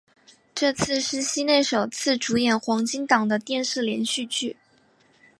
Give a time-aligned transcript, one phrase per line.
[0.55, 4.57] 这次是西内首次主演黄金档的电视连续剧。